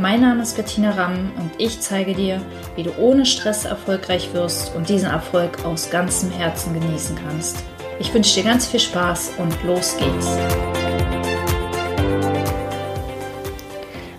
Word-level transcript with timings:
Mein 0.00 0.20
Name 0.20 0.42
ist 0.42 0.54
Bettina 0.54 0.92
Ramm 0.92 1.32
und 1.40 1.50
ich 1.58 1.80
zeige 1.80 2.14
dir, 2.14 2.40
wie 2.76 2.84
du 2.84 2.96
ohne 2.98 3.26
Stress 3.26 3.64
erfolgreich 3.64 4.32
wirst 4.32 4.72
und 4.76 4.88
diesen 4.88 5.10
Erfolg 5.10 5.64
aus 5.64 5.90
ganzem 5.90 6.30
Herzen 6.30 6.72
genießen 6.72 7.16
kannst. 7.16 7.64
Ich 7.98 8.14
wünsche 8.14 8.36
dir 8.36 8.44
ganz 8.48 8.68
viel 8.68 8.78
Spaß 8.78 9.32
und 9.38 9.60
los 9.64 9.96
geht's. 9.96 10.28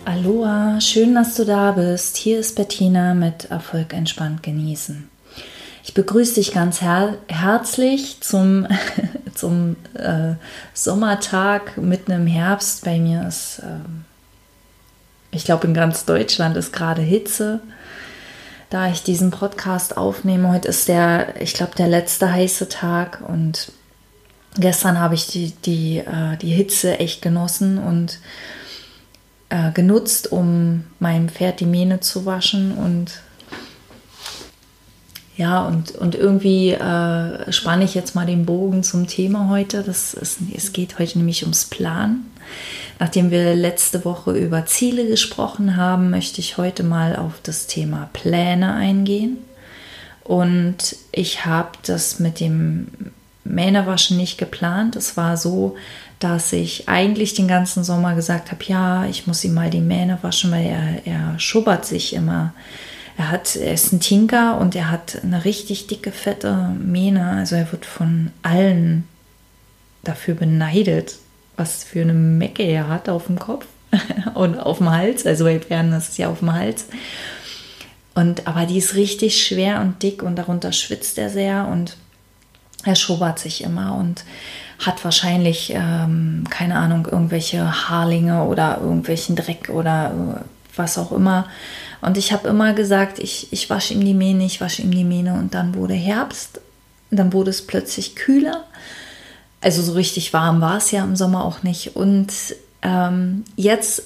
Aloha, 0.03 0.81
schön, 0.81 1.15
dass 1.15 1.35
du 1.35 1.45
da 1.45 1.71
bist. 1.71 2.17
Hier 2.17 2.39
ist 2.39 2.57
Bettina 2.57 3.13
mit 3.13 3.45
Erfolg 3.49 3.93
entspannt 3.93 4.43
genießen. 4.43 5.09
Ich 5.85 5.93
begrüße 5.93 6.35
dich 6.35 6.51
ganz 6.51 6.81
her 6.81 7.19
herzlich 7.29 8.19
zum, 8.19 8.67
zum 9.33 9.77
äh, 9.93 10.33
Sommertag 10.73 11.77
mitten 11.77 12.11
im 12.11 12.27
Herbst. 12.27 12.83
Bei 12.83 12.99
mir 12.99 13.25
ist 13.25 13.61
ähm, 13.63 14.03
ich 15.31 15.45
glaube, 15.45 15.67
in 15.67 15.73
ganz 15.73 16.05
Deutschland 16.05 16.57
ist 16.57 16.73
gerade 16.73 17.01
Hitze. 17.01 17.61
Da 18.69 18.89
ich 18.89 19.03
diesen 19.03 19.31
Podcast 19.31 19.97
aufnehme, 19.97 20.49
heute 20.49 20.67
ist 20.67 20.87
der, 20.87 21.41
ich 21.41 21.53
glaube, 21.53 21.75
der 21.75 21.87
letzte 21.87 22.31
heiße 22.31 22.69
Tag 22.69 23.23
und 23.27 23.71
gestern 24.57 24.99
habe 24.99 25.15
ich 25.15 25.27
die, 25.27 25.53
die, 25.65 25.97
äh, 25.99 26.37
die 26.37 26.51
Hitze 26.51 26.99
echt 26.99 27.21
genossen 27.21 27.79
und 27.79 28.19
äh, 29.49 29.71
genutzt, 29.71 30.31
um 30.31 30.85
meinem 30.99 31.29
Pferd 31.29 31.59
die 31.59 31.65
Mähne 31.65 31.99
zu 31.99 32.25
waschen 32.25 32.73
und 32.73 33.21
ja, 35.35 35.65
und, 35.65 35.91
und 35.91 36.15
irgendwie 36.15 36.71
äh, 36.71 37.51
spanne 37.51 37.85
ich 37.85 37.95
jetzt 37.95 38.13
mal 38.13 38.25
den 38.25 38.45
Bogen 38.45 38.83
zum 38.83 39.07
Thema 39.07 39.47
heute. 39.47 39.83
Das 39.83 40.13
ist, 40.13 40.39
es 40.53 40.73
geht 40.73 40.99
heute 40.99 41.17
nämlich 41.17 41.43
ums 41.43 41.63
Plan. 41.63 42.25
Nachdem 42.99 43.31
wir 43.31 43.55
letzte 43.55 44.03
Woche 44.03 44.33
über 44.33 44.65
Ziele 44.65 45.07
gesprochen 45.07 45.77
haben, 45.77 46.09
möchte 46.09 46.41
ich 46.41 46.57
heute 46.57 46.83
mal 46.83 47.15
auf 47.15 47.35
das 47.41 47.65
Thema 47.65 48.09
Pläne 48.11 48.73
eingehen. 48.73 49.37
Und 50.25 50.97
ich 51.13 51.45
habe 51.45 51.71
das 51.85 52.19
mit 52.19 52.41
dem 52.41 52.87
Mähnewaschen 53.45 54.17
nicht 54.17 54.37
geplant. 54.37 54.97
Es 54.97 55.15
war 55.15 55.37
so, 55.37 55.77
dass 56.19 56.51
ich 56.51 56.89
eigentlich 56.89 57.33
den 57.33 57.47
ganzen 57.47 57.85
Sommer 57.85 58.15
gesagt 58.15 58.51
habe, 58.51 58.63
ja, 58.67 59.05
ich 59.05 59.27
muss 59.27 59.45
ihm 59.45 59.53
mal 59.53 59.69
die 59.69 59.79
Mähne 59.79 60.19
waschen, 60.21 60.51
weil 60.51 60.65
er, 60.65 61.07
er 61.07 61.39
schubbert 61.39 61.85
sich 61.85 62.13
immer. 62.13 62.53
Er, 63.17 63.31
hat, 63.31 63.55
er 63.55 63.73
ist 63.73 63.93
ein 63.93 64.01
Tinker 64.01 64.59
und 64.59 64.75
er 64.75 64.91
hat 64.91 65.23
eine 65.23 65.45
richtig 65.45 65.87
dicke, 65.87 66.11
fette 66.11 66.75
Mähne. 66.77 67.31
Also 67.31 67.55
er 67.55 67.71
wird 67.71 67.85
von 67.85 68.31
allen 68.43 69.07
dafür 70.03 70.35
beneidet, 70.35 71.15
was 71.59 71.83
für 71.83 72.01
eine 72.01 72.13
Mecke 72.13 72.63
er 72.63 72.87
hat 72.87 73.09
auf 73.09 73.27
dem 73.27 73.37
Kopf 73.37 73.65
und 74.33 74.57
auf 74.57 74.79
dem 74.79 74.89
Hals. 74.89 75.25
Also 75.25 75.43
bei 75.43 75.59
Pferden 75.59 75.93
ist 75.93 76.09
es 76.09 76.17
ja 76.17 76.29
auf 76.29 76.39
dem 76.39 76.53
Hals. 76.53 76.85
Und, 78.15 78.47
aber 78.47 78.65
die 78.65 78.77
ist 78.77 78.95
richtig 78.95 79.45
schwer 79.45 79.81
und 79.81 80.01
dick 80.01 80.23
und 80.23 80.35
darunter 80.35 80.71
schwitzt 80.71 81.17
er 81.17 81.29
sehr 81.29 81.67
und 81.67 81.95
er 82.85 82.95
schobert 82.95 83.39
sich 83.39 83.63
immer 83.63 83.95
und 83.95 84.23
hat 84.79 85.03
wahrscheinlich, 85.03 85.71
ähm, 85.75 86.45
keine 86.49 86.75
Ahnung, 86.75 87.07
irgendwelche 87.11 87.89
Haarlinge 87.89 88.45
oder 88.45 88.79
irgendwelchen 88.81 89.35
Dreck 89.35 89.69
oder 89.69 90.43
was 90.75 90.97
auch 90.97 91.11
immer. 91.11 91.47
Und 92.01 92.17
ich 92.17 92.31
habe 92.31 92.47
immer 92.47 92.73
gesagt, 92.73 93.19
ich, 93.19 93.51
ich 93.51 93.69
wasche 93.69 93.93
ihm 93.93 94.05
die 94.05 94.13
Mähne, 94.13 94.45
ich 94.45 94.61
wasche 94.61 94.81
ihm 94.81 94.91
die 94.91 95.03
Mähne 95.03 95.33
und 95.33 95.53
dann 95.53 95.75
wurde 95.75 95.93
Herbst, 95.93 96.61
dann 97.11 97.33
wurde 97.33 97.49
es 97.49 97.65
plötzlich 97.65 98.15
kühler 98.15 98.63
also 99.61 99.81
so 99.81 99.93
richtig 99.93 100.33
warm 100.33 100.61
war 100.61 100.77
es 100.77 100.91
ja 100.91 101.03
im 101.03 101.15
Sommer 101.15 101.43
auch 101.43 101.63
nicht. 101.63 101.95
Und 101.95 102.31
ähm, 102.81 103.43
jetzt 103.55 104.03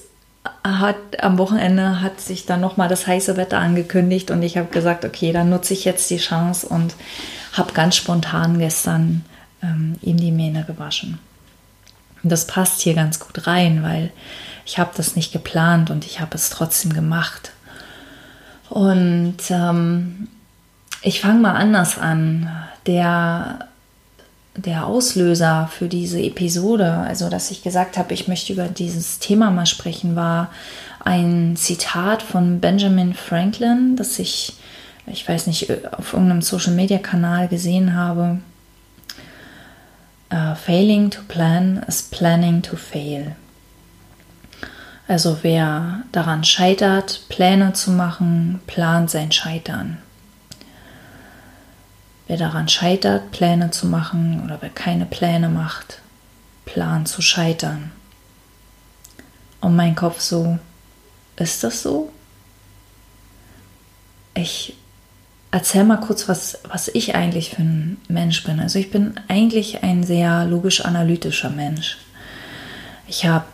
hat 0.62 0.96
am 1.20 1.38
Wochenende 1.38 2.00
hat 2.00 2.20
sich 2.20 2.46
dann 2.46 2.60
noch 2.60 2.76
mal 2.76 2.88
das 2.88 3.06
heiße 3.06 3.36
Wetter 3.36 3.58
angekündigt 3.58 4.30
und 4.30 4.42
ich 4.42 4.56
habe 4.56 4.68
gesagt, 4.68 5.04
okay, 5.04 5.32
dann 5.32 5.50
nutze 5.50 5.72
ich 5.74 5.84
jetzt 5.84 6.10
die 6.10 6.18
Chance 6.18 6.66
und 6.66 6.94
habe 7.52 7.72
ganz 7.72 7.96
spontan 7.96 8.58
gestern 8.58 9.24
ähm, 9.62 9.96
ihm 10.02 10.16
die 10.16 10.32
Mähne 10.32 10.64
gewaschen. 10.64 11.18
Und 12.22 12.30
das 12.30 12.46
passt 12.46 12.80
hier 12.80 12.94
ganz 12.94 13.20
gut 13.20 13.46
rein, 13.46 13.82
weil 13.82 14.10
ich 14.66 14.78
habe 14.78 14.90
das 14.96 15.14
nicht 15.14 15.32
geplant 15.32 15.90
und 15.90 16.04
ich 16.04 16.20
habe 16.20 16.34
es 16.34 16.50
trotzdem 16.50 16.92
gemacht. 16.92 17.52
Und 18.70 19.36
ähm, 19.50 20.28
ich 21.02 21.20
fange 21.20 21.40
mal 21.40 21.54
anders 21.54 21.98
an. 21.98 22.50
Der 22.86 23.68
der 24.56 24.86
Auslöser 24.86 25.68
für 25.72 25.88
diese 25.88 26.20
Episode, 26.20 26.92
also 26.92 27.28
dass 27.28 27.50
ich 27.50 27.62
gesagt 27.62 27.98
habe, 27.98 28.14
ich 28.14 28.28
möchte 28.28 28.52
über 28.52 28.68
dieses 28.68 29.18
Thema 29.18 29.50
mal 29.50 29.66
sprechen, 29.66 30.14
war 30.14 30.50
ein 31.04 31.56
Zitat 31.56 32.22
von 32.22 32.60
Benjamin 32.60 33.14
Franklin, 33.14 33.96
das 33.96 34.18
ich, 34.18 34.54
ich 35.06 35.28
weiß 35.28 35.48
nicht, 35.48 35.70
auf 35.92 36.12
irgendeinem 36.12 36.42
Social-Media-Kanal 36.42 37.48
gesehen 37.48 37.94
habe. 37.94 38.38
Uh, 40.32 40.54
failing 40.54 41.10
to 41.10 41.20
plan 41.28 41.84
is 41.86 42.02
planning 42.02 42.62
to 42.62 42.76
fail. 42.76 43.36
Also 45.06 45.38
wer 45.42 46.02
daran 46.12 46.44
scheitert, 46.44 47.22
Pläne 47.28 47.74
zu 47.74 47.90
machen, 47.90 48.60
plant 48.66 49.10
sein 49.10 49.30
Scheitern. 49.30 49.98
Wer 52.26 52.36
daran 52.38 52.68
scheitert, 52.68 53.30
Pläne 53.32 53.70
zu 53.70 53.86
machen 53.86 54.42
oder 54.44 54.58
wer 54.60 54.70
keine 54.70 55.06
Pläne 55.06 55.48
macht, 55.48 56.00
plant 56.64 57.08
zu 57.08 57.20
scheitern. 57.20 57.92
Und 59.60 59.76
mein 59.76 59.94
Kopf 59.94 60.20
so, 60.20 60.58
ist 61.36 61.64
das 61.64 61.82
so? 61.82 62.12
Ich 64.34 64.74
erzähl 65.50 65.84
mal 65.84 65.98
kurz, 66.00 66.28
was, 66.28 66.58
was 66.68 66.88
ich 66.88 67.14
eigentlich 67.14 67.50
für 67.50 67.62
ein 67.62 67.98
Mensch 68.08 68.42
bin. 68.42 68.58
Also 68.58 68.78
ich 68.78 68.90
bin 68.90 69.14
eigentlich 69.28 69.82
ein 69.82 70.02
sehr 70.02 70.46
logisch-analytischer 70.46 71.50
Mensch. 71.50 71.98
Ich 73.06 73.26
habe 73.26 73.44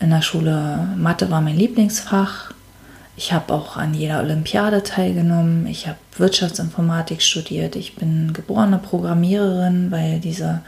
äh, 0.00 0.02
in 0.04 0.10
der 0.10 0.22
Schule 0.22 0.88
Mathe 0.96 1.30
war 1.30 1.40
mein 1.40 1.56
Lieblingsfach. 1.56 2.53
Ich 3.16 3.32
habe 3.32 3.54
auch 3.54 3.76
an 3.76 3.94
jeder 3.94 4.20
Olympiade 4.20 4.82
teilgenommen. 4.82 5.66
Ich 5.66 5.86
habe 5.86 5.98
Wirtschaftsinformatik 6.16 7.22
studiert. 7.22 7.76
Ich 7.76 7.94
bin 7.94 8.32
geborene 8.32 8.78
Programmiererin, 8.78 9.90
weil 9.90 10.18
diese 10.18 10.62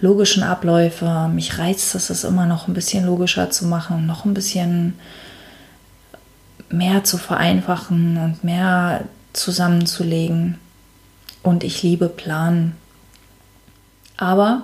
logischen 0.00 0.42
Abläufe, 0.42 1.28
mich 1.32 1.58
reizt 1.58 1.94
es, 1.94 2.10
es 2.10 2.24
immer 2.24 2.46
noch 2.46 2.66
ein 2.66 2.74
bisschen 2.74 3.06
logischer 3.06 3.50
zu 3.50 3.66
machen, 3.66 4.06
noch 4.06 4.24
ein 4.24 4.34
bisschen 4.34 4.98
mehr 6.68 7.04
zu 7.04 7.18
vereinfachen 7.18 8.16
und 8.18 8.42
mehr 8.42 9.04
zusammenzulegen. 9.32 10.58
Und 11.42 11.62
ich 11.62 11.82
liebe 11.84 12.08
Planen. 12.08 12.76
Aber 14.16 14.62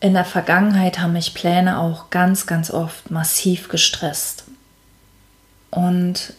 in 0.00 0.12
der 0.12 0.26
Vergangenheit 0.26 0.98
haben 0.98 1.14
mich 1.14 1.32
Pläne 1.32 1.78
auch 1.78 2.10
ganz, 2.10 2.46
ganz 2.46 2.70
oft 2.70 3.10
massiv 3.10 3.68
gestresst. 3.68 4.43
Und 5.74 6.34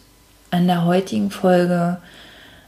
in 0.50 0.66
der 0.66 0.86
heutigen 0.86 1.30
Folge 1.30 1.98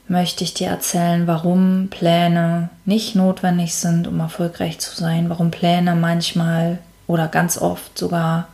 möchte 0.06 0.45
ich 0.45 0.53
dir 0.53 0.69
erzählen, 0.69 1.27
warum 1.27 1.88
Pläne 1.88 2.69
nicht 2.85 3.15
notwendig 3.15 3.75
sind, 3.75 4.06
um 4.06 4.20
erfolgreich 4.20 4.79
zu 4.79 4.94
sein, 4.94 5.31
warum 5.31 5.50
Pläne 5.50 5.94
manchmal 5.94 6.79
oder 7.06 7.29
ganz 7.29 7.56
oft 7.56 7.97
sogar 7.97 8.49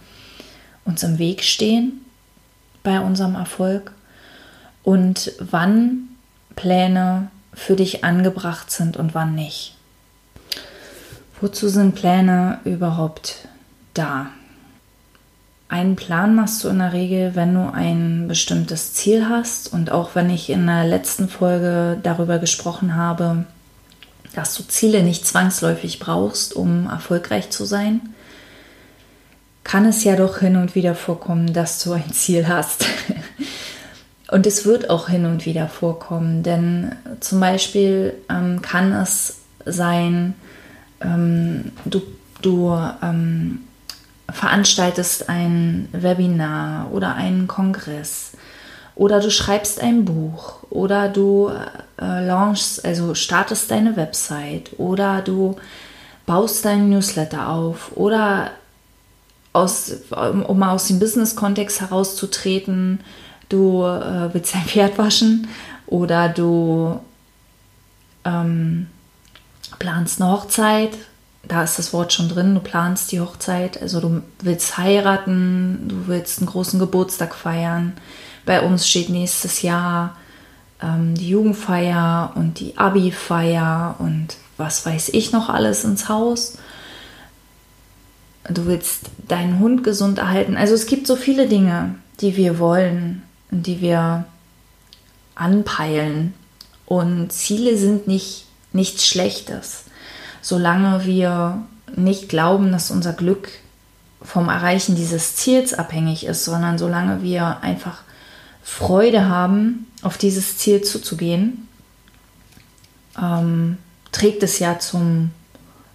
uns 0.84 1.02
im 1.02 1.18
Weg 1.18 1.42
stehen 1.42 2.04
bei 2.84 3.00
unserem 3.00 3.34
Erfolg 3.34 3.92
und 4.84 5.32
wann 5.40 6.08
Pläne 6.54 7.28
für 7.52 7.74
dich 7.74 8.04
angebracht 8.04 8.70
sind 8.70 8.96
und 8.96 9.14
wann 9.14 9.34
nicht. 9.34 9.74
Wozu 11.40 11.68
sind 11.68 11.96
Pläne 11.96 12.60
überhaupt 12.64 13.48
da? 13.92 14.28
Einen 15.68 15.96
Plan 15.96 16.34
machst 16.34 16.62
du 16.62 16.68
in 16.68 16.78
der 16.78 16.92
Regel, 16.92 17.34
wenn 17.34 17.54
du 17.54 17.72
ein 17.72 18.28
bestimmtes 18.28 18.94
Ziel 18.94 19.28
hast. 19.28 19.72
Und 19.72 19.90
auch 19.90 20.14
wenn 20.14 20.30
ich 20.30 20.50
in 20.50 20.66
der 20.66 20.84
letzten 20.86 21.28
Folge 21.28 21.98
darüber 22.02 22.38
gesprochen 22.38 22.94
habe, 22.94 23.44
dass 24.34 24.54
du 24.54 24.62
Ziele 24.64 25.02
nicht 25.02 25.26
zwangsläufig 25.26 25.98
brauchst, 25.98 26.54
um 26.54 26.86
erfolgreich 26.86 27.50
zu 27.50 27.64
sein, 27.64 28.00
kann 29.62 29.86
es 29.86 30.04
ja 30.04 30.16
doch 30.16 30.38
hin 30.38 30.56
und 30.56 30.74
wieder 30.74 30.94
vorkommen, 30.94 31.52
dass 31.52 31.82
du 31.82 31.92
ein 31.92 32.12
Ziel 32.12 32.46
hast. 32.46 32.86
Und 34.30 34.46
es 34.46 34.64
wird 34.64 34.90
auch 34.90 35.08
hin 35.08 35.26
und 35.26 35.44
wieder 35.44 35.68
vorkommen, 35.68 36.42
denn 36.42 36.92
zum 37.20 37.40
Beispiel 37.40 38.14
ähm, 38.30 38.62
kann 38.62 38.92
es 38.92 39.42
sein, 39.64 40.34
ähm, 41.00 41.72
du, 41.84 42.00
du 42.40 42.76
ähm, 43.02 43.60
veranstaltest 44.30 45.28
ein 45.28 45.88
Webinar 45.92 46.90
oder 46.92 47.14
einen 47.14 47.46
Kongress 47.46 48.32
oder 48.96 49.20
du 49.20 49.30
schreibst 49.30 49.80
ein 49.80 50.04
Buch 50.04 50.62
oder 50.70 51.08
du 51.08 51.50
äh, 52.00 52.26
launchst, 52.26 52.84
also 52.84 53.14
startest 53.14 53.70
deine 53.70 53.96
Website 53.96 54.70
oder 54.78 55.20
du 55.20 55.56
baust 56.26 56.64
deinen 56.64 56.90
Newsletter 56.90 57.48
auf 57.48 57.92
oder 57.96 58.52
aus, 59.52 59.92
um 60.10 60.58
mal 60.58 60.72
aus 60.72 60.88
dem 60.88 60.98
Business-Kontext 60.98 61.80
herauszutreten, 61.80 63.00
du 63.48 63.84
äh, 63.84 64.32
willst 64.32 64.54
dein 64.54 64.62
Pferd 64.62 64.98
waschen 64.98 65.48
oder 65.86 66.28
du 66.28 66.98
ähm, 68.24 68.88
planst 69.78 70.20
eine 70.20 70.32
Hochzeit, 70.32 70.92
da 71.48 71.62
ist 71.62 71.78
das 71.78 71.92
Wort 71.92 72.12
schon 72.12 72.28
drin, 72.28 72.54
du 72.54 72.60
planst 72.60 73.12
die 73.12 73.20
Hochzeit, 73.20 73.80
also 73.80 74.00
du 74.00 74.22
willst 74.40 74.78
heiraten, 74.78 75.86
du 75.88 76.06
willst 76.06 76.38
einen 76.38 76.48
großen 76.48 76.78
Geburtstag 76.78 77.34
feiern. 77.34 77.94
Bei 78.46 78.62
uns 78.62 78.88
steht 78.88 79.08
nächstes 79.08 79.62
Jahr 79.62 80.16
ähm, 80.82 81.14
die 81.14 81.28
Jugendfeier 81.28 82.32
und 82.34 82.60
die 82.60 82.76
Abi-Feier 82.76 83.96
und 83.98 84.36
was 84.56 84.84
weiß 84.86 85.10
ich 85.10 85.32
noch 85.32 85.48
alles 85.48 85.84
ins 85.84 86.08
Haus. 86.08 86.58
Du 88.48 88.66
willst 88.66 89.06
deinen 89.26 89.58
Hund 89.58 89.84
gesund 89.84 90.18
erhalten. 90.18 90.56
Also 90.56 90.74
es 90.74 90.86
gibt 90.86 91.06
so 91.06 91.16
viele 91.16 91.48
Dinge, 91.48 91.94
die 92.20 92.36
wir 92.36 92.58
wollen 92.58 93.22
und 93.50 93.66
die 93.66 93.80
wir 93.80 94.24
anpeilen. 95.34 96.34
Und 96.86 97.32
Ziele 97.32 97.76
sind 97.78 98.06
nicht 98.06 98.44
nichts 98.74 99.06
Schlechtes, 99.06 99.84
solange 100.44 101.06
wir 101.06 101.62
nicht 101.96 102.28
glauben, 102.28 102.70
dass 102.70 102.90
unser 102.90 103.14
Glück 103.14 103.48
vom 104.20 104.50
Erreichen 104.50 104.94
dieses 104.94 105.36
Ziels 105.36 105.72
abhängig 105.72 106.26
ist, 106.26 106.44
sondern 106.44 106.76
solange 106.76 107.22
wir 107.22 107.60
einfach 107.62 108.02
Freude 108.62 109.26
haben, 109.26 109.86
auf 110.02 110.18
dieses 110.18 110.58
Ziel 110.58 110.82
zuzugehen, 110.82 111.66
ähm, 113.18 113.78
trägt 114.12 114.42
es 114.42 114.58
ja 114.58 114.78
zum 114.78 115.30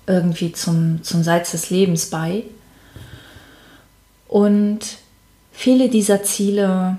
irgendwie 0.07 0.51
zum, 0.51 1.04
zum 1.04 1.22
Salz 1.22 1.51
des 1.51 1.69
Lebens 1.69 2.07
bei. 2.07 2.44
Und 4.28 4.80
viele 5.51 5.90
dieser 5.90 6.24
Ziele 6.24 6.98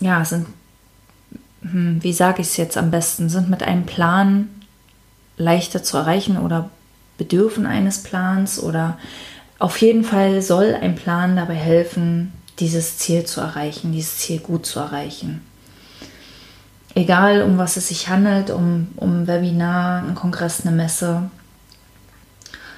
ja, 0.00 0.24
sind 0.24 0.48
hm, 1.62 2.02
wie 2.02 2.12
sage 2.12 2.42
ich 2.42 2.48
es 2.48 2.56
jetzt 2.56 2.76
am 2.76 2.90
besten, 2.90 3.28
sind 3.28 3.48
mit 3.48 3.62
einem 3.62 3.86
Plan 3.86 4.48
leichter 5.38 5.82
zu 5.82 5.96
erreichen 5.96 6.38
oder 6.38 6.70
bedürfen 7.16 7.66
eines 7.66 8.02
Plans 8.02 8.62
oder 8.62 8.98
auf 9.58 9.80
jeden 9.80 10.04
Fall 10.04 10.40
soll 10.42 10.76
ein 10.80 10.94
Plan 10.94 11.36
dabei 11.36 11.54
helfen, 11.54 12.32
dieses 12.60 12.98
Ziel 12.98 13.24
zu 13.24 13.40
erreichen, 13.40 13.92
dieses 13.92 14.18
Ziel 14.18 14.38
gut 14.38 14.66
zu 14.66 14.78
erreichen. 14.78 15.42
Egal, 16.94 17.42
um 17.42 17.58
was 17.58 17.76
es 17.76 17.88
sich 17.88 18.08
handelt, 18.08 18.50
um, 18.50 18.88
um 18.96 19.22
ein 19.22 19.26
Webinar, 19.26 20.02
ein 20.02 20.14
Kongress, 20.14 20.66
eine 20.66 20.74
Messe. 20.74 21.30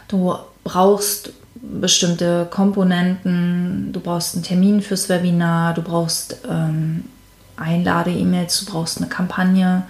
Du 0.09 0.35
brauchst 0.65 1.33
bestimmte 1.55 2.47
Komponenten, 2.51 3.93
du 3.93 4.01
brauchst 4.01 4.35
einen 4.35 4.43
Termin 4.43 4.83
fürs 4.83 5.09
Webinar, 5.09 5.75
du 5.75 5.83
brauchst 5.83 6.39
ähm, 6.49 7.05
Einlade-E-Mails, 7.57 8.65
du 8.65 8.73
brauchst 8.73 8.99
eine 8.99 9.09
Kampagne. 9.09 9.83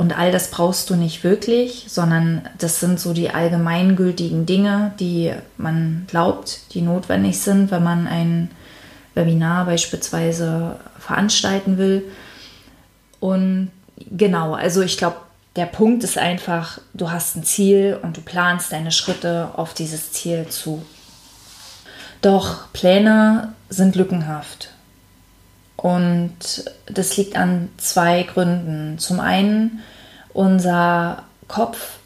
Und 0.00 0.18
all 0.18 0.32
das 0.32 0.48
brauchst 0.50 0.88
du 0.88 0.96
nicht 0.96 1.24
wirklich, 1.24 1.84
sondern 1.88 2.48
das 2.56 2.80
sind 2.80 2.98
so 2.98 3.12
die 3.12 3.28
allgemeingültigen 3.28 4.46
Dinge, 4.46 4.94
die 4.98 5.30
man 5.58 6.06
glaubt, 6.06 6.72
die 6.72 6.80
notwendig 6.80 7.38
sind, 7.38 7.70
wenn 7.70 7.84
man 7.84 8.06
ein 8.06 8.50
Webinar 9.14 9.66
beispielsweise 9.66 10.76
veranstalten 10.98 11.76
will. 11.76 12.10
Und 13.20 13.70
genau, 14.10 14.54
also 14.54 14.80
ich 14.80 14.96
glaube, 14.96 15.16
der 15.56 15.66
Punkt 15.66 16.02
ist 16.02 16.16
einfach, 16.16 16.80
du 16.94 17.10
hast 17.10 17.36
ein 17.36 17.44
Ziel 17.44 17.98
und 18.02 18.16
du 18.16 18.22
planst 18.22 18.72
deine 18.72 18.92
Schritte 18.92 19.50
auf 19.54 19.74
dieses 19.74 20.12
Ziel 20.12 20.46
zu. 20.48 20.82
Doch 22.22 22.72
Pläne 22.72 23.52
sind 23.68 23.96
lückenhaft. 23.96 24.69
Und 25.80 26.66
das 26.84 27.16
liegt 27.16 27.36
an 27.36 27.70
zwei 27.78 28.24
Gründen. 28.24 28.98
Zum 28.98 29.18
einen, 29.18 29.80
unser 30.34 31.22
Kopf 31.48 32.00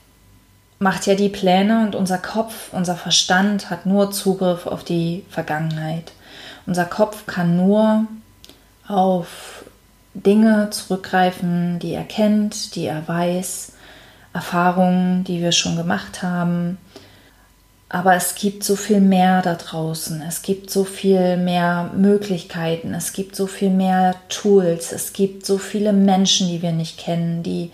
macht 0.78 1.06
ja 1.06 1.16
die 1.16 1.28
Pläne 1.28 1.84
und 1.84 1.96
unser 1.96 2.18
Kopf, 2.18 2.72
unser 2.72 2.94
Verstand 2.94 3.70
hat 3.70 3.84
nur 3.84 4.12
Zugriff 4.12 4.68
auf 4.68 4.84
die 4.84 5.24
Vergangenheit. 5.28 6.12
Unser 6.66 6.84
Kopf 6.84 7.26
kann 7.26 7.56
nur 7.56 8.06
auf 8.86 9.64
Dinge 10.14 10.70
zurückgreifen, 10.70 11.80
die 11.80 11.94
er 11.94 12.04
kennt, 12.04 12.76
die 12.76 12.86
er 12.86 13.08
weiß, 13.08 13.72
Erfahrungen, 14.32 15.24
die 15.24 15.40
wir 15.42 15.50
schon 15.50 15.76
gemacht 15.76 16.22
haben, 16.22 16.78
aber 17.94 18.16
es 18.16 18.34
gibt 18.34 18.64
so 18.64 18.74
viel 18.74 19.00
mehr 19.00 19.40
da 19.40 19.54
draußen. 19.54 20.20
Es 20.26 20.42
gibt 20.42 20.68
so 20.68 20.82
viel 20.82 21.36
mehr 21.36 21.92
Möglichkeiten. 21.96 22.92
Es 22.92 23.12
gibt 23.12 23.36
so 23.36 23.46
viel 23.46 23.70
mehr 23.70 24.16
Tools. 24.28 24.90
Es 24.90 25.12
gibt 25.12 25.46
so 25.46 25.58
viele 25.58 25.92
Menschen, 25.92 26.48
die 26.48 26.60
wir 26.60 26.72
nicht 26.72 26.98
kennen, 26.98 27.44
die 27.44 27.70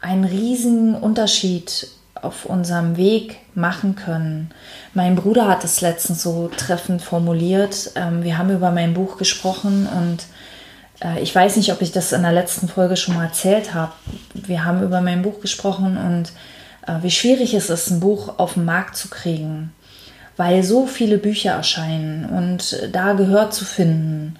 einen 0.00 0.24
riesigen 0.24 0.94
Unterschied 0.94 1.88
auf 2.14 2.46
unserem 2.46 2.96
Weg 2.96 3.36
machen 3.54 3.96
können. 3.96 4.50
Mein 4.94 5.14
Bruder 5.14 5.46
hat 5.46 5.62
es 5.62 5.82
letztens 5.82 6.22
so 6.22 6.50
treffend 6.56 7.02
formuliert. 7.02 7.90
Ähm, 7.96 8.24
wir 8.24 8.38
haben 8.38 8.50
über 8.50 8.70
mein 8.70 8.94
Buch 8.94 9.18
gesprochen 9.18 9.86
und 9.94 10.24
äh, 11.06 11.20
ich 11.20 11.34
weiß 11.34 11.56
nicht, 11.56 11.70
ob 11.70 11.82
ich 11.82 11.92
das 11.92 12.12
in 12.12 12.22
der 12.22 12.32
letzten 12.32 12.66
Folge 12.66 12.96
schon 12.96 13.14
mal 13.14 13.26
erzählt 13.26 13.74
habe. 13.74 13.92
Wir 14.32 14.64
haben 14.64 14.82
über 14.82 15.02
mein 15.02 15.20
Buch 15.20 15.42
gesprochen 15.42 15.98
und 15.98 16.32
wie 17.00 17.10
schwierig 17.10 17.54
es 17.54 17.70
ist, 17.70 17.90
ein 17.90 18.00
Buch 18.00 18.38
auf 18.38 18.54
den 18.54 18.64
Markt 18.64 18.96
zu 18.96 19.08
kriegen, 19.08 19.72
weil 20.36 20.62
so 20.62 20.86
viele 20.86 21.18
Bücher 21.18 21.52
erscheinen 21.52 22.26
und 22.26 22.88
da 22.92 23.12
Gehör 23.12 23.50
zu 23.50 23.64
finden 23.64 24.36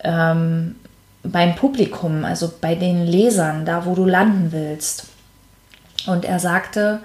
ähm, 0.00 0.76
beim 1.22 1.54
Publikum, 1.54 2.24
also 2.24 2.52
bei 2.60 2.74
den 2.74 3.06
Lesern, 3.06 3.64
da 3.64 3.86
wo 3.86 3.94
du 3.94 4.04
landen 4.04 4.52
willst. 4.52 5.06
Und 6.06 6.24
er 6.24 6.38
sagte, 6.38 7.00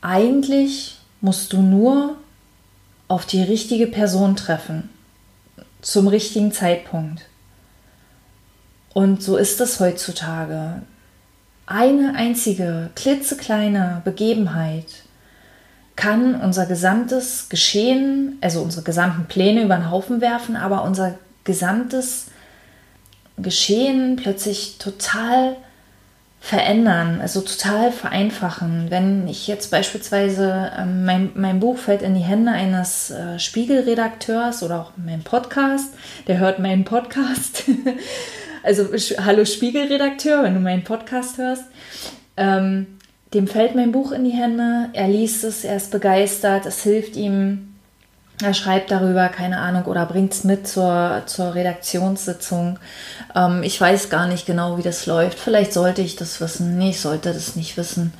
eigentlich 0.00 0.98
musst 1.20 1.52
du 1.52 1.62
nur 1.62 2.16
auf 3.08 3.24
die 3.26 3.42
richtige 3.42 3.86
Person 3.86 4.36
treffen, 4.36 4.90
zum 5.80 6.08
richtigen 6.08 6.52
Zeitpunkt. 6.52 7.22
Und 8.94 9.22
so 9.22 9.36
ist 9.36 9.60
es 9.60 9.80
heutzutage 9.80 10.82
eine 11.66 12.14
einzige 12.16 12.90
klitzekleine 12.94 14.02
Begebenheit 14.04 14.86
kann 15.96 16.34
unser 16.40 16.66
gesamtes 16.66 17.48
Geschehen, 17.48 18.38
also 18.40 18.62
unsere 18.62 18.82
gesamten 18.82 19.26
Pläne 19.26 19.62
über 19.62 19.76
den 19.76 19.90
Haufen 19.90 20.20
werfen, 20.20 20.56
aber 20.56 20.84
unser 20.84 21.18
gesamtes 21.44 22.26
Geschehen 23.36 24.16
plötzlich 24.16 24.78
total 24.78 25.56
verändern, 26.42 27.20
also 27.20 27.40
total 27.40 27.92
vereinfachen. 27.92 28.86
Wenn 28.88 29.28
ich 29.28 29.46
jetzt 29.46 29.70
beispielsweise, 29.70 30.72
ähm, 30.76 31.04
mein, 31.04 31.30
mein 31.34 31.60
Buch 31.60 31.78
fällt 31.78 32.02
in 32.02 32.14
die 32.14 32.20
Hände 32.20 32.50
eines 32.50 33.10
äh, 33.10 33.38
Spiegelredakteurs 33.38 34.64
oder 34.64 34.80
auch 34.80 34.92
mein 34.96 35.22
Podcast, 35.22 35.94
der 36.26 36.38
hört 36.38 36.58
meinen 36.58 36.84
Podcast 36.84 37.62
also 38.62 38.88
hallo 39.24 39.44
Spiegelredakteur, 39.44 40.42
wenn 40.42 40.54
du 40.54 40.60
meinen 40.60 40.84
Podcast 40.84 41.38
hörst. 41.38 41.64
Ähm, 42.36 42.98
dem 43.34 43.46
fällt 43.46 43.74
mein 43.74 43.92
Buch 43.92 44.12
in 44.12 44.24
die 44.24 44.30
Hände, 44.30 44.90
er 44.92 45.08
liest 45.08 45.44
es, 45.44 45.64
er 45.64 45.76
ist 45.76 45.90
begeistert, 45.90 46.66
es 46.66 46.82
hilft 46.82 47.16
ihm, 47.16 47.74
er 48.42 48.54
schreibt 48.54 48.90
darüber, 48.90 49.28
keine 49.28 49.58
Ahnung, 49.58 49.84
oder 49.84 50.04
bringt 50.04 50.32
es 50.32 50.44
mit 50.44 50.66
zur, 50.66 51.22
zur 51.26 51.54
Redaktionssitzung. 51.54 52.78
Ähm, 53.34 53.62
ich 53.62 53.80
weiß 53.80 54.10
gar 54.10 54.26
nicht 54.26 54.46
genau, 54.46 54.78
wie 54.78 54.82
das 54.82 55.06
läuft. 55.06 55.38
Vielleicht 55.38 55.72
sollte 55.72 56.02
ich 56.02 56.16
das 56.16 56.40
wissen. 56.40 56.76
Nee, 56.76 56.90
ich 56.90 57.00
sollte 57.00 57.32
das 57.32 57.56
nicht 57.56 57.76
wissen. 57.76 58.12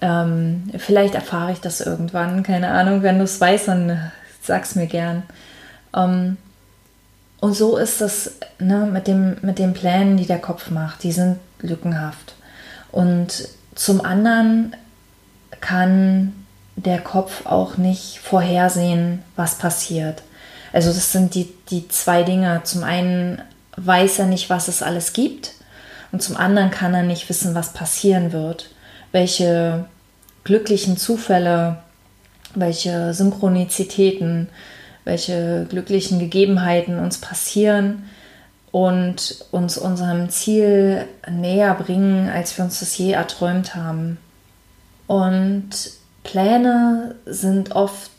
Ähm, 0.00 0.70
vielleicht 0.76 1.14
erfahre 1.14 1.52
ich 1.52 1.60
das 1.60 1.80
irgendwann, 1.80 2.42
keine 2.42 2.68
Ahnung. 2.68 3.02
Wenn 3.02 3.18
du 3.18 3.24
es 3.24 3.40
weißt, 3.40 3.68
dann 3.68 4.12
sag's 4.42 4.74
mir 4.74 4.86
gern. 4.86 5.22
Ähm, 5.96 6.36
und 7.46 7.54
so 7.54 7.76
ist 7.76 8.00
das 8.00 8.32
ne, 8.58 8.88
mit, 8.92 9.06
dem, 9.06 9.36
mit 9.40 9.60
den 9.60 9.72
Plänen, 9.72 10.16
die 10.16 10.26
der 10.26 10.40
Kopf 10.40 10.70
macht. 10.70 11.04
Die 11.04 11.12
sind 11.12 11.38
lückenhaft. 11.60 12.34
Und 12.90 13.46
zum 13.76 14.04
anderen 14.04 14.74
kann 15.60 16.32
der 16.74 16.98
Kopf 16.98 17.46
auch 17.46 17.76
nicht 17.76 18.18
vorhersehen, 18.18 19.22
was 19.36 19.58
passiert. 19.58 20.24
Also 20.72 20.92
das 20.92 21.12
sind 21.12 21.36
die, 21.36 21.54
die 21.70 21.86
zwei 21.86 22.24
Dinge. 22.24 22.62
Zum 22.64 22.82
einen 22.82 23.40
weiß 23.76 24.18
er 24.18 24.26
nicht, 24.26 24.50
was 24.50 24.66
es 24.66 24.82
alles 24.82 25.12
gibt 25.12 25.52
und 26.10 26.24
zum 26.24 26.36
anderen 26.36 26.72
kann 26.72 26.94
er 26.94 27.04
nicht 27.04 27.28
wissen, 27.28 27.54
was 27.54 27.72
passieren 27.72 28.32
wird, 28.32 28.70
welche 29.12 29.84
glücklichen 30.42 30.96
Zufälle, 30.96 31.78
welche 32.56 33.14
Synchronizitäten, 33.14 34.48
welche 35.06 35.66
glücklichen 35.70 36.18
Gegebenheiten 36.18 36.98
uns 36.98 37.18
passieren 37.18 38.04
und 38.72 39.46
uns 39.52 39.78
unserem 39.78 40.28
Ziel 40.28 41.06
näher 41.30 41.72
bringen, 41.74 42.28
als 42.28 42.58
wir 42.58 42.64
uns 42.64 42.80
das 42.80 42.98
je 42.98 43.12
erträumt 43.12 43.74
haben. 43.74 44.18
Und 45.06 45.70
Pläne 46.24 47.14
sind 47.24 47.74
oft, 47.74 48.10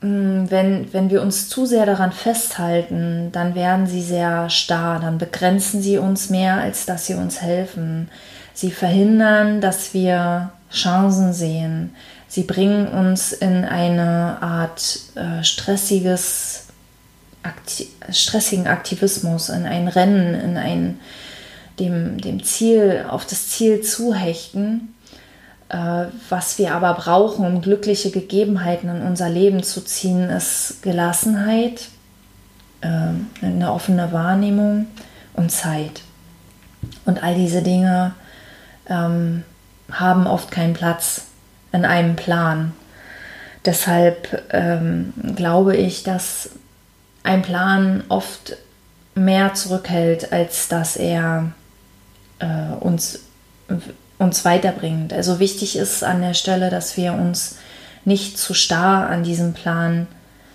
hm, 0.00 0.48
wenn, 0.48 0.92
wenn 0.94 1.10
wir 1.10 1.22
uns 1.22 1.48
zu 1.48 1.66
sehr 1.66 1.86
daran 1.86 2.12
festhalten, 2.12 3.30
dann 3.32 3.56
werden 3.56 3.88
sie 3.88 4.02
sehr 4.02 4.48
starr, 4.48 5.00
dann 5.00 5.18
begrenzen 5.18 5.82
sie 5.82 5.98
uns 5.98 6.30
mehr, 6.30 6.58
als 6.58 6.86
dass 6.86 7.06
sie 7.06 7.14
uns 7.14 7.42
helfen. 7.42 8.08
Sie 8.54 8.70
verhindern, 8.70 9.60
dass 9.60 9.92
wir 9.92 10.52
Chancen 10.70 11.32
sehen. 11.32 11.94
Sie 12.32 12.44
bringen 12.44 12.88
uns 12.88 13.34
in 13.34 13.66
eine 13.66 14.38
Art 14.40 15.00
äh, 15.16 15.44
stressiges, 15.44 16.68
akti 17.42 17.88
stressigen 18.10 18.66
Aktivismus, 18.66 19.50
in 19.50 19.66
ein 19.66 19.86
Rennen, 19.86 20.34
in 20.34 20.56
ein 20.56 20.98
dem, 21.78 22.18
dem 22.22 22.42
Ziel, 22.42 23.04
auf 23.06 23.26
das 23.26 23.50
Ziel 23.50 23.82
zuhechten 23.82 24.94
äh, 25.68 26.06
was 26.30 26.56
wir 26.56 26.74
aber 26.74 26.94
brauchen, 26.94 27.44
um 27.44 27.60
glückliche 27.60 28.10
Gegebenheiten 28.10 28.88
in 28.88 29.02
unser 29.02 29.28
Leben 29.28 29.62
zu 29.62 29.84
ziehen, 29.84 30.30
ist 30.30 30.82
Gelassenheit, 30.82 31.88
ähm, 32.80 33.26
eine 33.42 33.70
offene 33.70 34.10
Wahrnehmung 34.10 34.86
und 35.34 35.52
Zeit. 35.52 36.00
Und 37.04 37.22
all 37.22 37.34
diese 37.34 37.60
Dinge 37.60 38.14
ähm, 38.88 39.44
haben 39.90 40.26
oft 40.26 40.50
keinen 40.50 40.72
Platz 40.72 41.26
in 41.72 41.84
einem 41.84 42.16
Plan. 42.16 42.72
Deshalb 43.64 44.42
ähm, 44.50 45.12
glaube 45.36 45.76
ich, 45.76 46.02
dass 46.02 46.50
ein 47.22 47.42
Plan 47.42 48.04
oft 48.08 48.56
mehr 49.14 49.54
zurückhält, 49.54 50.32
als 50.32 50.68
dass 50.68 50.96
er 50.96 51.52
äh, 52.40 52.74
uns 52.80 53.20
uns 54.18 54.44
weiterbringt. 54.44 55.12
Also 55.12 55.38
wichtig 55.38 55.76
ist 55.76 56.02
an 56.04 56.22
der 56.22 56.34
Stelle, 56.34 56.70
dass 56.70 56.96
wir 56.96 57.12
uns 57.12 57.56
nicht 58.04 58.38
zu 58.38 58.54
starr 58.54 59.08
an 59.08 59.24
diesem 59.24 59.52
Plan 59.52 60.06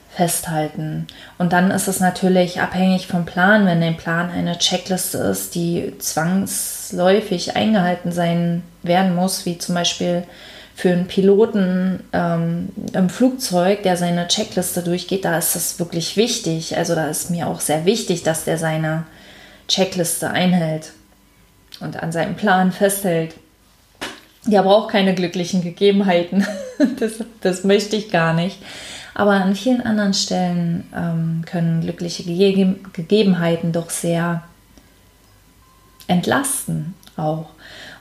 festhalten. 0.09 1.07
Und 1.38 1.53
dann 1.53 1.69
ist 1.69 1.88
es 1.88 2.00
natürlich 2.00 2.59
abhängig 2.59 3.07
vom 3.07 3.25
Plan, 3.25 3.65
wenn 3.65 3.83
ein 3.83 3.97
Plan 3.97 4.31
eine 4.31 4.57
Checkliste 4.57 5.19
ist, 5.19 5.53
die 5.53 5.93
zwangsläufig 6.00 7.55
eingehalten 7.55 8.12
sein 8.12 8.63
werden 8.83 9.15
muss, 9.15 9.45
wie 9.45 9.57
zum 9.57 9.75
Beispiel 9.75 10.24
für 10.77 10.91
einen 10.91 11.07
Piloten 11.07 12.03
ähm, 12.13 12.69
im 12.93 13.10
Flugzeug, 13.10 13.84
der 13.84 13.98
seine 13.98 14.27
Checkliste 14.27 14.84
durchgeht, 14.84 15.25
da 15.25 15.38
ist 15.38 15.55
das 15.55 15.79
wirklich 15.79 16.15
wichtig. 16.15 16.77
Also 16.77 16.96
da 16.96 17.07
ist 17.07 17.31
mir 17.31 17.48
auch 17.48 17.60
sehr 17.60 17.86
wichtig, 17.86 18.24
dass 18.24 18.46
der 18.46 18.57
seine 18.57 19.03
Checkliste 19.67 20.29
einhält 20.29 20.93
und 21.81 22.01
an 22.01 22.13
seinem 22.13 22.36
Plan 22.36 22.72
festhält 22.72 23.34
der 24.48 24.63
braucht 24.63 24.91
keine 24.91 25.13
glücklichen 25.13 25.62
Gegebenheiten. 25.62 26.46
Das, 27.00 27.13
das 27.41 27.63
möchte 27.63 27.96
ich 27.96 28.12
gar 28.12 28.34
nicht. 28.34 28.60
Aber 29.15 29.31
an 29.31 29.55
vielen 29.55 29.81
anderen 29.81 30.13
Stellen 30.13 30.84
ähm, 30.96 31.41
können 31.43 31.81
glückliche 31.81 32.22
Gege 32.22 32.75
Gegebenheiten 32.93 33.72
doch 33.72 33.89
sehr 33.89 34.43
entlasten 36.05 36.93
auch. 37.15 37.50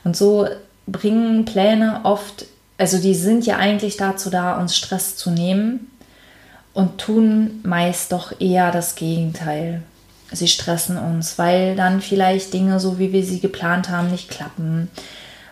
Und 0.03 0.15
so 0.15 0.47
bringen 0.85 1.45
Pläne 1.45 2.01
oft, 2.03 2.45
also 2.77 2.99
die 2.99 3.15
sind 3.15 3.45
ja 3.45 3.57
eigentlich 3.57 3.97
dazu 3.97 4.29
da, 4.29 4.57
uns 4.57 4.75
Stress 4.75 5.15
zu 5.15 5.31
nehmen 5.31 5.91
und 6.73 6.99
tun 6.99 7.59
meist 7.63 8.11
doch 8.11 8.39
eher 8.39 8.71
das 8.71 8.95
Gegenteil. 8.95 9.81
Sie 10.31 10.47
stressen 10.47 10.97
uns, 10.97 11.37
weil 11.39 11.75
dann 11.75 12.01
vielleicht 12.01 12.53
Dinge, 12.53 12.79
so 12.79 12.99
wie 12.99 13.13
wir 13.13 13.23
sie 13.23 13.39
geplant 13.39 13.89
haben, 13.89 14.11
nicht 14.11 14.29
klappen 14.29 14.89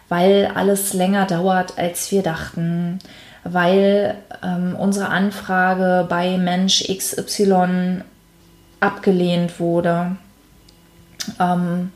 weil 0.10 0.51
alles 0.53 0.94
länger 0.94 1.25
dauert, 1.25 1.77
als 1.77 2.12
wir 2.12 2.22
dachten, 2.22 3.00
weil 3.44 4.15
ähm, 4.44 4.75
unsere 4.75 5.10
Anfrage 5.10 6.05
bei 6.08 6.38
Mensch 6.38 6.84
XY 6.84 8.01
abgelehnt 8.79 9.60
wurde. 9.60 10.15
Ähm, 11.39 11.91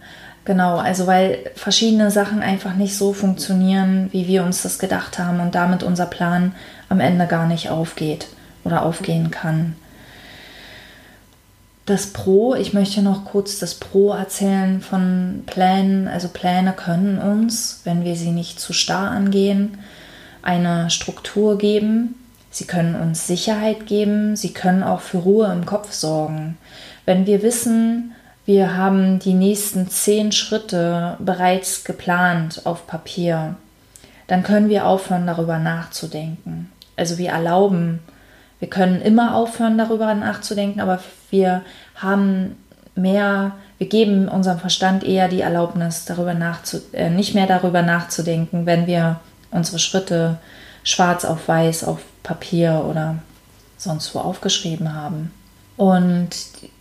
genau, 0.49 0.77
also 0.77 1.05
weil 1.05 1.37
verschiedene 1.53 2.09
Sachen 2.09 2.41
einfach 2.41 2.73
nicht 2.73 2.97
so 2.97 3.13
funktionieren, 3.13 4.09
wie 4.11 4.27
wir 4.27 4.43
uns 4.43 4.63
das 4.63 4.79
gedacht 4.79 5.19
haben 5.19 5.39
und 5.41 5.53
damit 5.53 5.83
unser 5.83 6.07
Plan 6.07 6.55
am 6.89 6.99
Ende 6.99 7.27
gar 7.27 7.45
nicht 7.45 7.69
aufgeht 7.69 8.25
oder 8.63 8.83
aufgehen 8.83 9.29
kann 9.29 9.75
das 11.89 12.07
Pro, 12.07 12.53
ich 12.53 12.73
möchte 12.73 13.01
noch 13.01 13.25
kurz 13.25 13.57
das 13.57 13.73
Pro 13.73 14.13
erzählen 14.13 14.79
von 14.79 15.41
Plänen. 15.47 16.07
Also 16.07 16.27
Pläne 16.27 16.73
können 16.73 17.17
uns, 17.17 17.81
wenn 17.83 18.03
wir 18.03 18.15
sie 18.15 18.29
nicht 18.29 18.59
zu 18.59 18.73
starr 18.73 19.09
angehen, 19.09 19.79
eine 20.43 20.91
Struktur 20.91 21.57
geben. 21.57 22.13
Sie 22.51 22.65
können 22.65 22.95
uns 22.95 23.25
Sicherheit 23.25 23.87
geben. 23.87 24.35
Sie 24.35 24.53
können 24.53 24.83
auch 24.83 25.01
für 25.01 25.17
Ruhe 25.17 25.51
im 25.51 25.65
Kopf 25.65 25.91
sorgen. 25.91 26.57
Wenn 27.05 27.25
wir 27.25 27.41
wissen, 27.41 28.13
wir 28.49 28.75
haben 28.75 29.19
die 29.19 29.35
nächsten 29.35 29.91
zehn 29.91 30.31
Schritte 30.31 31.17
bereits 31.19 31.83
geplant 31.83 32.61
auf 32.63 32.87
Papier, 32.87 33.53
dann 34.25 34.41
können 34.41 34.69
wir 34.69 34.87
aufhören, 34.87 35.27
darüber 35.27 35.59
nachzudenken. 35.59 36.71
Also 36.97 37.19
wir 37.19 37.29
erlauben, 37.29 37.99
wir 38.57 38.67
können 38.67 39.03
immer 39.03 39.35
aufhören, 39.35 39.77
darüber 39.77 40.15
nachzudenken, 40.15 40.81
aber 40.81 40.99
wir 41.29 41.61
haben 41.93 42.55
mehr, 42.95 43.51
wir 43.77 43.87
geben 43.87 44.27
unserem 44.27 44.57
Verstand 44.57 45.03
eher 45.03 45.27
die 45.27 45.41
Erlaubnis, 45.41 46.05
darüber 46.05 46.33
nachzu, 46.33 46.79
äh, 46.93 47.11
nicht 47.11 47.35
mehr 47.35 47.45
darüber 47.45 47.83
nachzudenken, 47.83 48.65
wenn 48.65 48.87
wir 48.87 49.19
unsere 49.51 49.77
Schritte 49.77 50.39
schwarz 50.83 51.23
auf 51.23 51.47
weiß 51.47 51.83
auf 51.83 51.99
Papier 52.23 52.83
oder 52.89 53.19
sonst 53.77 54.15
wo 54.15 54.19
aufgeschrieben 54.19 54.95
haben. 54.95 55.31
Und 55.77 56.31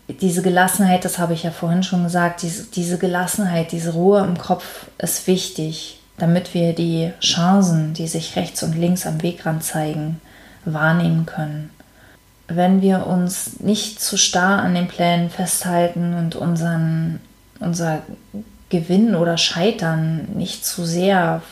diese 0.08 0.42
Gelassenheit, 0.42 1.04
das 1.04 1.18
habe 1.18 1.34
ich 1.34 1.42
ja 1.42 1.50
vorhin 1.50 1.82
schon 1.82 2.04
gesagt, 2.04 2.42
diese, 2.42 2.64
diese 2.64 2.98
Gelassenheit, 2.98 3.72
diese 3.72 3.92
Ruhe 3.92 4.24
im 4.24 4.38
Kopf 4.38 4.86
ist 4.98 5.26
wichtig, 5.26 6.00
damit 6.16 6.54
wir 6.54 6.72
die 6.72 7.12
Chancen, 7.20 7.94
die 7.94 8.08
sich 8.08 8.34
rechts 8.36 8.62
und 8.62 8.76
links 8.76 9.06
am 9.06 9.22
Wegrand 9.22 9.62
zeigen, 9.62 10.20
wahrnehmen 10.64 11.26
können. 11.26 11.70
Wenn 12.48 12.80
wir 12.80 13.06
uns 13.06 13.60
nicht 13.60 14.00
zu 14.00 14.16
starr 14.16 14.62
an 14.62 14.74
den 14.74 14.88
Plänen 14.88 15.28
festhalten 15.28 16.14
und 16.14 16.34
unseren, 16.34 17.20
unser 17.60 18.02
Gewinn 18.70 19.14
oder 19.14 19.36
Scheitern 19.36 20.28
nicht 20.34 20.64
zu 20.64 20.84
sehr 20.84 21.42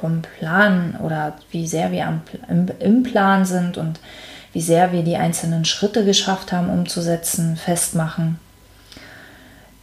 vom 0.00 0.22
Plan 0.22 0.96
oder 1.02 1.34
wie 1.50 1.66
sehr 1.66 1.90
wir 1.90 2.06
am, 2.06 2.22
im, 2.48 2.68
im 2.78 3.02
Plan 3.02 3.44
sind 3.44 3.76
und 3.76 3.98
wie 4.54 4.62
sehr 4.62 4.92
wir 4.92 5.02
die 5.02 5.16
einzelnen 5.16 5.64
Schritte 5.64 6.04
geschafft 6.04 6.52
haben 6.52 6.70
umzusetzen, 6.70 7.56
festmachen, 7.56 8.38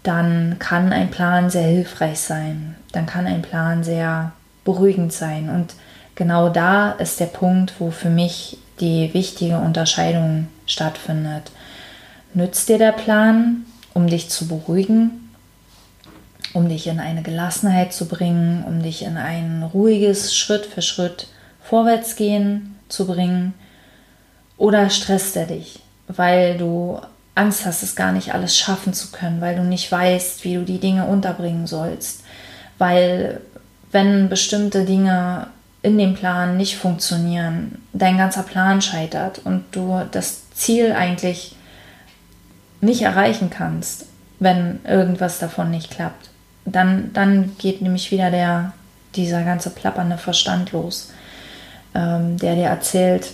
dann 0.02 0.58
kann 0.60 0.94
ein 0.94 1.12
Plan 1.12 1.50
sehr 1.50 1.68
hilfreich 1.68 2.20
sein. 2.20 2.76
Dann 2.94 3.06
kann 3.06 3.28
ein 3.28 3.44
Plan 3.44 3.84
sehr 3.84 4.32
beruhigend 4.64 5.14
sein. 5.14 5.50
Und 5.50 5.76
genau 6.16 6.50
da 6.50 6.92
ist 6.94 7.20
der 7.20 7.28
Punkt, 7.28 7.74
wo 7.80 7.92
für 7.92 8.10
mich 8.10 8.58
die 8.80 9.14
wichtige 9.14 9.58
Unterscheidung 9.58 10.48
stattfindet. 10.66 11.52
Nützt 12.34 12.70
dir 12.70 12.78
der 12.78 12.94
Plan, 12.94 13.66
um 13.94 14.08
dich 14.08 14.30
zu 14.30 14.48
beruhigen, 14.48 15.30
um 16.54 16.70
dich 16.70 16.88
in 16.88 17.00
eine 17.00 17.22
Gelassenheit 17.24 17.94
zu 17.94 18.08
bringen, 18.08 18.64
um 18.66 18.82
dich 18.82 19.04
in 19.04 19.18
ein 19.18 19.64
ruhiges 19.64 20.36
Schritt 20.36 20.66
für 20.66 20.82
Schritt 20.82 21.28
Vorwärtsgehen 21.62 22.76
zu 22.88 23.06
bringen? 23.06 23.54
Oder 24.62 24.92
stresst 24.92 25.36
er 25.38 25.48
dich, 25.48 25.80
weil 26.08 26.56
du 26.56 27.02
Angst 27.34 27.66
hast, 27.66 27.82
es 27.82 27.96
gar 27.96 28.12
nicht 28.12 28.36
alles 28.36 28.56
schaffen 28.56 28.94
zu 28.94 29.10
können, 29.10 29.42
weil 29.42 29.56
du 29.56 29.64
nicht 29.64 29.92
weißt, 29.92 30.44
wie 30.44 30.54
du 30.54 30.62
die 30.62 30.78
Dinge 30.78 31.06
unterbringen 31.06 31.66
sollst, 31.66 32.24
weil 32.78 33.42
wenn 33.92 34.30
bestimmte 34.30 34.86
Dinge 34.86 35.48
in 35.82 35.98
dem 35.98 36.14
Plan 36.14 36.58
nicht 36.58 36.78
funktionieren, 36.78 37.82
dein 37.92 38.20
ganzer 38.20 38.44
Plan 38.44 38.84
scheitert 38.84 39.42
und 39.44 39.64
du 39.72 40.00
das 40.12 40.52
Ziel 40.52 40.92
eigentlich 40.92 41.56
nicht 42.82 43.02
erreichen 43.02 43.50
kannst, 43.50 44.06
wenn 44.38 44.80
irgendwas 44.86 45.40
davon 45.40 45.72
nicht 45.72 45.90
klappt, 45.90 46.30
dann, 46.66 47.12
dann 47.14 47.58
geht 47.58 47.82
nämlich 47.82 48.12
wieder 48.12 48.30
der, 48.30 48.74
dieser 49.16 49.42
ganze 49.42 49.72
plappernde 49.72 50.20
Verstand 50.20 50.72
los, 50.72 51.12
ähm, 51.96 52.38
der 52.38 52.54
dir 52.54 52.68
erzählt, 52.68 53.32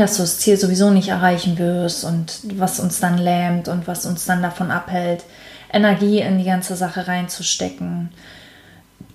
dass 0.00 0.16
du 0.16 0.22
das 0.22 0.38
Ziel 0.38 0.56
sowieso 0.56 0.90
nicht 0.90 1.08
erreichen 1.08 1.58
wirst 1.58 2.04
und 2.04 2.40
was 2.58 2.80
uns 2.80 3.00
dann 3.00 3.18
lähmt 3.18 3.68
und 3.68 3.86
was 3.86 4.06
uns 4.06 4.24
dann 4.24 4.42
davon 4.42 4.70
abhält, 4.70 5.24
Energie 5.72 6.20
in 6.20 6.38
die 6.38 6.44
ganze 6.44 6.76
Sache 6.76 7.08
reinzustecken. 7.08 8.10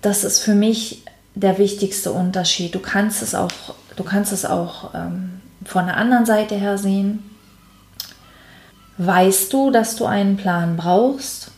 Das 0.00 0.24
ist 0.24 0.40
für 0.40 0.54
mich 0.54 1.04
der 1.34 1.58
wichtigste 1.58 2.12
Unterschied. 2.12 2.74
Du 2.74 2.80
kannst 2.80 3.22
es 3.22 3.34
auch, 3.34 3.50
du 3.96 4.04
kannst 4.04 4.32
es 4.32 4.44
auch 4.44 4.94
ähm, 4.94 5.40
von 5.64 5.86
der 5.86 5.96
anderen 5.96 6.26
Seite 6.26 6.54
her 6.54 6.78
sehen. 6.78 7.30
Weißt 8.98 9.52
du, 9.52 9.70
dass 9.70 9.96
du 9.96 10.04
einen 10.06 10.36
Plan 10.36 10.76
brauchst, 10.76 11.50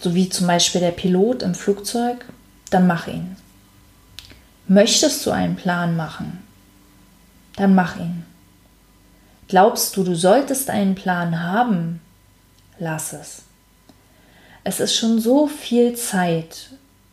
so 0.00 0.14
wie 0.14 0.28
zum 0.28 0.46
Beispiel 0.46 0.80
der 0.80 0.90
Pilot 0.90 1.42
im 1.42 1.54
Flugzeug, 1.54 2.24
dann 2.70 2.86
mach 2.86 3.06
ihn. 3.06 3.36
Möchtest 4.68 5.24
du 5.24 5.30
einen 5.30 5.56
Plan 5.56 5.96
machen, 5.96 6.42
dann 7.56 7.74
mach 7.74 7.96
ihn. 7.96 8.24
Glaubst 9.48 9.96
du, 9.96 10.04
du 10.04 10.14
solltest 10.14 10.70
einen 10.70 10.94
Plan 10.94 11.42
haben, 11.42 12.00
lass 12.78 13.12
es. 13.12 13.42
Es 14.64 14.80
ist 14.80 14.96
schon 14.96 15.20
so 15.20 15.46
viel 15.46 15.94
Zeit 15.94 16.70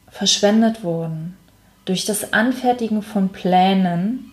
verschwendet 0.10 0.84
worden 0.84 1.38
durch 1.86 2.06
das 2.06 2.34
Anfertigen 2.34 3.02
von 3.02 3.30
Plänen. 3.30 4.32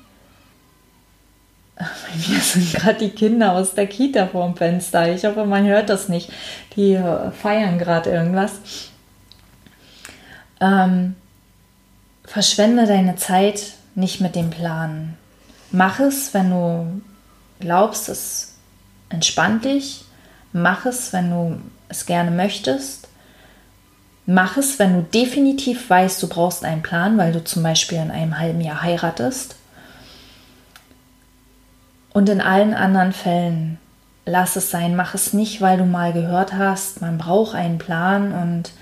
Mir 2.28 2.40
sind 2.40 2.72
gerade 2.74 2.98
die 2.98 3.10
Kinder 3.10 3.52
aus 3.52 3.74
der 3.74 3.86
Kita 3.86 4.26
vorm 4.26 4.56
Fenster. 4.56 5.12
Ich 5.12 5.24
hoffe, 5.24 5.44
man 5.44 5.66
hört 5.66 5.88
das 5.88 6.08
nicht. 6.08 6.30
Die 6.76 6.94
äh, 6.94 7.30
feiern 7.30 7.78
gerade 7.78 8.10
irgendwas. 8.10 8.52
Ähm, 10.60 11.14
verschwende 12.24 12.86
deine 12.86 13.16
Zeit 13.16 13.74
nicht 13.94 14.20
mit 14.20 14.34
dem 14.34 14.50
Plan. 14.50 15.16
Mach 15.70 16.00
es, 16.00 16.32
wenn 16.34 16.50
du 16.50 17.02
glaubst, 17.60 18.08
es 18.08 18.54
entspannt 19.08 19.64
dich. 19.64 20.04
Mach 20.52 20.86
es, 20.86 21.12
wenn 21.12 21.30
du 21.30 21.60
es 21.88 22.06
gerne 22.06 22.30
möchtest. 22.30 23.08
Mach 24.26 24.56
es, 24.56 24.78
wenn 24.78 24.94
du 24.94 25.02
definitiv 25.02 25.88
weißt, 25.88 26.22
du 26.22 26.28
brauchst 26.28 26.64
einen 26.64 26.82
Plan, 26.82 27.16
weil 27.16 27.32
du 27.32 27.42
zum 27.42 27.62
Beispiel 27.62 27.98
in 27.98 28.10
einem 28.10 28.38
halben 28.38 28.60
Jahr 28.60 28.82
heiratest. 28.82 29.56
Und 32.12 32.28
in 32.28 32.40
allen 32.40 32.74
anderen 32.74 33.12
Fällen 33.12 33.78
lass 34.28 34.56
es 34.56 34.70
sein, 34.70 34.96
mach 34.96 35.14
es 35.14 35.32
nicht, 35.32 35.60
weil 35.60 35.78
du 35.78 35.84
mal 35.84 36.12
gehört 36.12 36.52
hast, 36.52 37.00
man 37.00 37.18
braucht 37.18 37.54
einen 37.54 37.78
Plan 37.78 38.32
und 38.32 38.72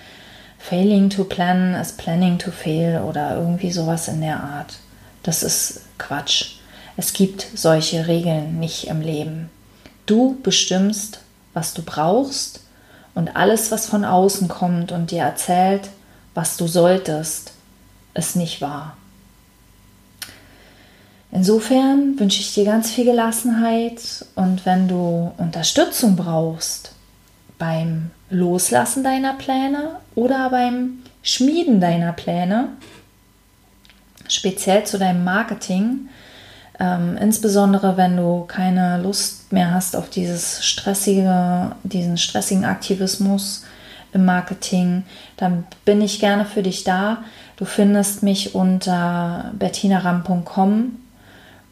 failing 0.58 1.10
to 1.10 1.24
plan 1.24 1.74
is 1.74 1.92
planning 1.92 2.38
to 2.38 2.50
fail 2.50 3.00
oder 3.02 3.36
irgendwie 3.36 3.70
sowas 3.70 4.08
in 4.08 4.20
der 4.20 4.42
Art. 4.42 4.78
Das 5.22 5.42
ist 5.42 5.82
Quatsch. 5.98 6.55
Es 6.96 7.12
gibt 7.12 7.46
solche 7.54 8.06
Regeln 8.06 8.58
nicht 8.58 8.86
im 8.86 9.00
Leben. 9.00 9.50
Du 10.06 10.38
bestimmst, 10.42 11.20
was 11.52 11.74
du 11.74 11.82
brauchst 11.82 12.60
und 13.14 13.36
alles, 13.36 13.70
was 13.70 13.86
von 13.86 14.04
außen 14.04 14.48
kommt 14.48 14.92
und 14.92 15.10
dir 15.10 15.22
erzählt, 15.22 15.90
was 16.34 16.56
du 16.56 16.66
solltest, 16.66 17.52
ist 18.14 18.36
nicht 18.36 18.60
wahr. 18.60 18.96
Insofern 21.32 22.18
wünsche 22.18 22.40
ich 22.40 22.54
dir 22.54 22.64
ganz 22.64 22.90
viel 22.90 23.04
Gelassenheit 23.04 24.24
und 24.36 24.64
wenn 24.64 24.88
du 24.88 25.32
Unterstützung 25.36 26.16
brauchst 26.16 26.92
beim 27.58 28.10
Loslassen 28.30 29.04
deiner 29.04 29.34
Pläne 29.34 29.96
oder 30.14 30.50
beim 30.50 31.02
Schmieden 31.22 31.80
deiner 31.80 32.12
Pläne, 32.12 32.68
speziell 34.28 34.84
zu 34.84 34.98
deinem 34.98 35.24
Marketing, 35.24 36.08
ähm, 36.78 37.16
insbesondere 37.16 37.96
wenn 37.96 38.16
du 38.16 38.44
keine 38.46 38.98
Lust 38.98 39.52
mehr 39.52 39.72
hast 39.72 39.96
auf 39.96 40.10
dieses 40.10 40.64
stressige, 40.64 41.72
diesen 41.84 42.18
stressigen 42.18 42.64
Aktivismus 42.64 43.64
im 44.12 44.24
Marketing, 44.24 45.04
dann 45.36 45.64
bin 45.84 46.00
ich 46.00 46.20
gerne 46.20 46.44
für 46.44 46.62
dich 46.62 46.84
da. 46.84 47.18
Du 47.56 47.64
findest 47.64 48.22
mich 48.22 48.54
unter 48.54 49.52
bettinaram.com 49.58 50.96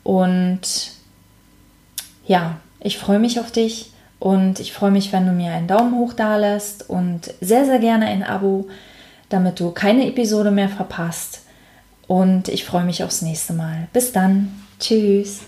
und 0.02 0.60
ja, 2.26 2.56
ich 2.80 2.98
freue 2.98 3.18
mich 3.18 3.40
auf 3.40 3.50
dich 3.50 3.90
und 4.18 4.60
ich 4.60 4.72
freue 4.72 4.90
mich, 4.90 5.12
wenn 5.12 5.26
du 5.26 5.32
mir 5.32 5.52
einen 5.52 5.68
Daumen 5.68 5.98
hoch 5.98 6.14
da 6.14 6.36
lässt 6.36 6.88
und 6.88 7.34
sehr, 7.42 7.66
sehr 7.66 7.78
gerne 7.78 8.06
ein 8.06 8.22
Abo, 8.22 8.68
damit 9.28 9.60
du 9.60 9.70
keine 9.70 10.06
Episode 10.06 10.50
mehr 10.50 10.70
verpasst. 10.70 11.42
Und 12.06 12.48
ich 12.48 12.64
freue 12.64 12.84
mich 12.84 13.02
aufs 13.02 13.22
nächste 13.22 13.54
Mal. 13.54 13.88
Bis 13.92 14.12
dann. 14.12 14.63
Tschüss. 14.84 15.40